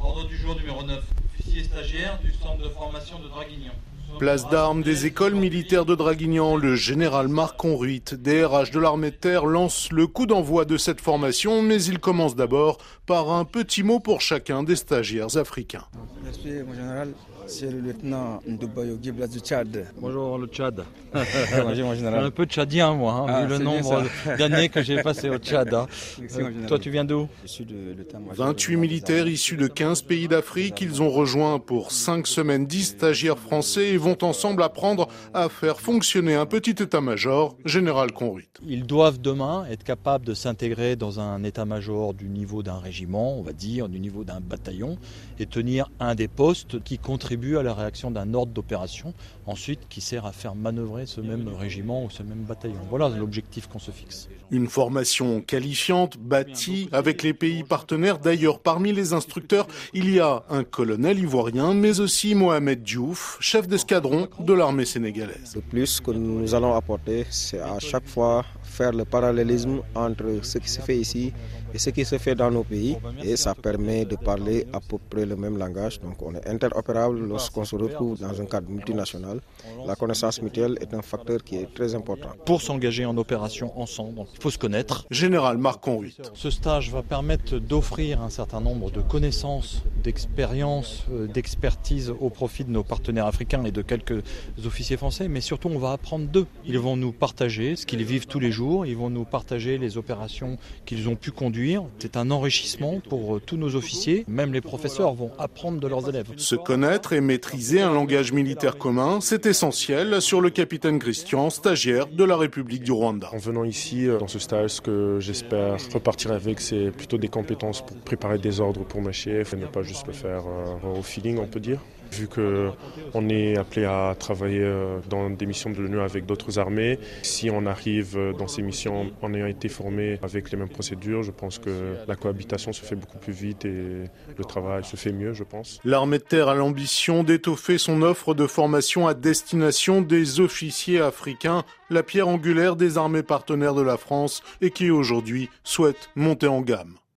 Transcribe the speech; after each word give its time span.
Ordre 0.00 0.28
du 0.28 0.36
jour 0.36 0.54
numéro 0.54 0.82
9. 0.84 1.02
Officier 1.40 1.64
stagiaire 1.64 2.20
du 2.22 2.32
centre 2.32 2.62
de 2.62 2.68
formation 2.68 3.18
de 3.18 3.28
Draguignan. 3.28 3.72
Place 4.20 4.48
d'armes 4.48 4.82
des 4.82 5.06
écoles 5.06 5.34
militaires 5.34 5.84
de 5.84 5.96
Draguignan, 5.96 6.54
le 6.54 6.76
général 6.76 7.26
Marc 7.26 7.56
Conruit, 7.56 8.04
DRH 8.12 8.70
de 8.70 8.78
l'armée 8.78 9.10
de 9.10 9.16
terre, 9.16 9.46
lance 9.46 9.90
le 9.90 10.06
coup 10.06 10.26
d'envoi 10.26 10.64
de 10.64 10.76
cette 10.76 11.00
formation, 11.00 11.62
mais 11.62 11.82
il 11.82 11.98
commence 11.98 12.36
d'abord 12.36 12.78
par 13.06 13.32
un 13.32 13.44
petit 13.44 13.82
mot 13.82 13.98
pour 13.98 14.20
chacun 14.20 14.62
des 14.62 14.76
stagiaires 14.76 15.36
africains. 15.36 15.86
Merci, 16.22 16.62
mon 16.64 16.74
général. 16.74 17.12
C'est 17.46 17.70
le 17.70 17.78
lieutenant 17.80 18.40
Ndubayo 18.48 18.98
Giblas 19.02 19.26
du 19.28 19.38
Tchad. 19.38 19.86
Bonjour 20.00 20.38
le 20.38 20.46
Tchad. 20.46 20.82
Bonjour 21.12 21.86
mon 21.88 21.94
général. 21.94 22.24
Un 22.24 22.30
peu 22.30 22.44
tchadien 22.46 22.94
moi, 22.94 23.12
hein, 23.12 23.26
Ah, 23.28 23.42
vu 23.42 23.48
le 23.50 23.56
c'est 23.58 23.62
bien 23.62 23.72
nombre 23.72 24.02
d'années 24.38 24.68
que 24.68 24.82
j'ai 24.82 25.02
passé 25.02 25.28
au 25.28 25.36
Tchad. 25.38 25.72
hein. 25.74 25.86
Général. 26.18 26.54
Toi 26.66 26.78
tu 26.78 26.90
viens 26.90 27.04
d'où? 27.04 27.28
Je 27.44 27.48
suis 27.48 27.64
de 27.64 27.94
l'état-major 27.96 28.34
28 28.46 28.74
de- 28.74 28.80
militaires 28.80 29.26
issus 29.28 29.56
de 29.56 29.66
15 29.66 30.02
pays 30.02 30.26
d'Afrique, 30.26 30.80
ils 30.80 31.02
ont 31.02 31.10
rejoint 31.10 31.58
pour 31.58 31.92
5 31.92 32.26
semaines 32.26 32.66
10 32.66 32.84
stagiaires 32.84 33.38
français 33.38 33.90
et 33.90 33.96
vont 33.98 34.18
ensemble 34.22 34.62
apprendre 34.62 35.08
à 35.34 35.48
faire 35.48 35.80
fonctionner 35.80 36.34
un 36.34 36.46
petit 36.46 36.70
état-major, 36.82 37.56
général 37.64 38.12
Conruit. 38.12 38.48
Ils 38.66 38.86
doivent 38.86 39.20
demain 39.20 39.66
être 39.70 39.84
capables 39.84 40.24
de 40.24 40.34
s'intégrer 40.34 40.96
dans 40.96 41.20
un 41.20 41.44
état-major 41.44 42.14
du 42.14 42.28
niveau 42.28 42.62
d'un 42.62 42.78
régiment, 42.78 43.38
on 43.38 43.42
va 43.42 43.52
dire, 43.52 43.88
du 43.88 44.00
niveau 44.00 44.24
d'un 44.24 44.40
bataillon, 44.40 44.96
et 45.38 45.46
tenir 45.46 45.90
un 46.00 46.14
des 46.14 46.28
postes 46.28 46.82
qui 46.82 46.96
contribue 46.98 47.33
à 47.34 47.62
la 47.62 47.74
réaction 47.74 48.10
d'un 48.10 48.32
ordre 48.32 48.52
d'opération, 48.52 49.12
ensuite 49.46 49.80
qui 49.88 50.00
sert 50.00 50.24
à 50.24 50.32
faire 50.32 50.54
manœuvrer 50.54 51.06
ce 51.06 51.20
même 51.20 51.48
régiment 51.48 52.04
ou 52.04 52.10
ce 52.10 52.22
même 52.22 52.44
bataillon. 52.44 52.80
Voilà 52.88 53.08
l'objectif 53.08 53.66
qu'on 53.66 53.78
se 53.78 53.90
fixe. 53.90 54.28
Une 54.50 54.68
formation 54.68 55.40
qualifiante, 55.40 56.16
bâtie 56.16 56.88
avec 56.92 57.22
les 57.22 57.34
pays 57.34 57.64
partenaires. 57.64 58.18
D'ailleurs, 58.18 58.60
parmi 58.60 58.92
les 58.92 59.12
instructeurs, 59.12 59.66
il 59.92 60.10
y 60.10 60.20
a 60.20 60.44
un 60.48 60.64
colonel 60.64 61.18
ivoirien, 61.18 61.74
mais 61.74 62.00
aussi 62.00 62.34
Mohamed 62.34 62.82
Diouf, 62.82 63.36
chef 63.40 63.66
d'escadron 63.66 64.28
de 64.38 64.52
l'armée 64.52 64.84
sénégalaise. 64.84 65.52
Le 65.56 65.60
plus 65.60 66.00
que 66.00 66.12
nous 66.12 66.54
allons 66.54 66.74
apporter, 66.74 67.26
c'est 67.30 67.60
à 67.60 67.78
chaque 67.78 68.06
fois 68.06 68.44
faire 68.62 68.92
le 68.92 69.04
parallélisme 69.04 69.80
entre 69.94 70.40
ce 70.42 70.58
qui 70.58 70.68
se 70.68 70.80
fait 70.80 70.96
ici 70.96 71.32
et 71.72 71.78
ce 71.78 71.90
qui 71.90 72.04
se 72.04 72.18
fait 72.18 72.34
dans 72.34 72.50
nos 72.50 72.64
pays. 72.64 72.96
Et 73.22 73.36
ça 73.36 73.54
permet 73.54 74.04
de 74.04 74.16
parler 74.16 74.66
à 74.72 74.80
peu 74.80 74.98
près 75.10 75.26
le 75.26 75.36
même 75.36 75.58
langage. 75.58 76.00
Donc 76.00 76.22
on 76.22 76.34
est 76.34 76.46
interopérable 76.46 77.23
lorsqu'on 77.24 77.64
se 77.64 77.76
retrouve 77.76 78.18
dans 78.18 78.40
un 78.40 78.46
cadre 78.46 78.68
multinational. 78.68 79.40
La 79.86 79.96
connaissance 79.96 80.40
mutuelle 80.42 80.78
est 80.80 80.94
un 80.94 81.02
facteur 81.02 81.42
qui 81.42 81.56
est 81.56 81.72
très 81.74 81.94
important. 81.94 82.28
Pour 82.44 82.62
s'engager 82.62 83.04
en 83.04 83.16
opération 83.16 83.78
ensemble, 83.80 84.24
il 84.34 84.40
faut 84.40 84.50
se 84.50 84.58
connaître, 84.58 85.06
Général 85.10 85.58
Marc 85.58 85.82
Conruit. 85.82 86.16
Ce 86.34 86.50
stage 86.50 86.90
va 86.90 87.02
permettre 87.02 87.58
d'offrir 87.58 88.22
un 88.22 88.30
certain 88.30 88.60
nombre 88.60 88.90
de 88.90 89.00
connaissances, 89.00 89.82
d'expériences, 90.04 91.04
euh, 91.10 91.26
d'expertise 91.26 92.12
au 92.20 92.28
profit 92.28 92.64
de 92.64 92.70
nos 92.70 92.84
partenaires 92.84 93.26
africains 93.26 93.64
et 93.64 93.72
de 93.72 93.82
quelques 93.82 94.22
officiers 94.64 94.98
français, 94.98 95.28
mais 95.28 95.40
surtout 95.40 95.68
on 95.68 95.78
va 95.78 95.92
apprendre 95.92 96.26
d'eux. 96.26 96.46
Ils 96.66 96.78
vont 96.78 96.96
nous 96.96 97.10
partager 97.10 97.74
ce 97.74 97.86
qu'ils 97.86 98.04
vivent 98.04 98.26
tous 98.26 98.38
les 98.38 98.52
jours, 98.52 98.84
ils 98.86 98.96
vont 98.96 99.10
nous 99.10 99.24
partager 99.24 99.78
les 99.78 99.96
opérations 99.96 100.58
qu'ils 100.84 101.08
ont 101.08 101.16
pu 101.16 101.30
conduire. 101.30 101.82
C'est 101.98 102.16
un 102.16 102.30
enrichissement 102.30 103.00
pour 103.08 103.36
euh, 103.36 103.40
tous 103.44 103.56
nos 103.56 103.74
officiers, 103.74 104.24
même 104.28 104.52
les 104.52 104.60
professeurs 104.60 105.14
vont 105.14 105.32
apprendre 105.38 105.80
de 105.80 105.88
leurs 105.88 106.08
élèves. 106.08 106.28
Se 106.36 106.54
connaître 106.54 107.14
et 107.14 107.22
maîtriser 107.22 107.80
un 107.80 107.92
langage 107.92 108.32
militaire 108.32 108.76
commun, 108.76 109.20
c'est 109.22 109.46
essentiel, 109.46 110.20
sur 110.20 110.42
le 110.42 110.50
capitaine 110.50 110.98
Christian, 110.98 111.48
stagiaire 111.48 112.08
de 112.08 112.24
la 112.24 112.36
République 112.36 112.82
du 112.82 112.92
Rwanda. 112.92 113.30
En 113.32 113.38
venant 113.38 113.64
ici, 113.64 114.06
euh, 114.06 114.18
dans 114.18 114.28
ce 114.28 114.38
stage, 114.38 114.70
ce 114.70 114.80
que 114.82 115.16
j'espère 115.20 115.78
repartir 115.94 116.32
avec, 116.32 116.60
c'est 116.60 116.90
plutôt 116.90 117.16
des 117.16 117.28
compétences 117.28 117.80
pour 117.80 117.96
préparer 117.96 118.38
des 118.38 118.60
ordres 118.60 118.84
pour 118.84 119.00
mes 119.00 119.14
chefs 119.14 119.54
et 119.54 119.56
ne 119.56 119.66
pas 119.66 119.82
juste 119.82 119.93
faire 120.12 120.42
euh, 120.46 120.98
au 120.98 121.02
feeling, 121.02 121.38
on 121.38 121.46
peut 121.46 121.60
dire. 121.60 121.80
Vu 122.12 122.28
qu'on 122.28 123.28
est 123.28 123.56
appelé 123.56 123.86
à 123.86 124.14
travailler 124.18 124.60
euh, 124.60 125.00
dans 125.08 125.30
des 125.30 125.46
missions 125.46 125.70
de 125.70 125.80
l'ONU 125.80 126.00
avec 126.00 126.26
d'autres 126.26 126.58
armées, 126.58 126.98
si 127.22 127.50
on 127.50 127.66
arrive 127.66 128.16
euh, 128.16 128.32
dans 128.32 128.46
ces 128.46 128.62
missions 128.62 129.10
en 129.22 129.34
ayant 129.34 129.46
été 129.46 129.68
formé 129.68 130.18
avec 130.22 130.50
les 130.50 130.58
mêmes 130.58 130.68
procédures, 130.68 131.22
je 131.22 131.32
pense 131.32 131.58
que 131.58 131.96
la 132.06 132.14
cohabitation 132.14 132.72
se 132.72 132.84
fait 132.84 132.94
beaucoup 132.94 133.18
plus 133.18 133.32
vite 133.32 133.64
et 133.64 134.04
le 134.36 134.44
travail 134.44 134.84
se 134.84 134.96
fait 134.96 135.12
mieux, 135.12 135.32
je 135.32 135.44
pense. 135.44 135.80
L'armée 135.84 136.18
de 136.18 136.24
terre 136.24 136.48
a 136.48 136.54
l'ambition 136.54 137.24
d'étoffer 137.24 137.78
son 137.78 138.02
offre 138.02 138.34
de 138.34 138.46
formation 138.46 139.08
à 139.08 139.14
destination 139.14 140.00
des 140.00 140.40
officiers 140.40 141.00
africains, 141.00 141.64
la 141.90 142.02
pierre 142.02 142.28
angulaire 142.28 142.76
des 142.76 142.96
armées 142.96 143.22
partenaires 143.22 143.74
de 143.74 143.82
la 143.82 143.96
France 143.96 144.42
et 144.60 144.70
qui 144.70 144.90
aujourd'hui 144.90 145.48
souhaite 145.64 146.10
monter 146.14 146.46
en 146.46 146.60
gamme. 146.60 146.94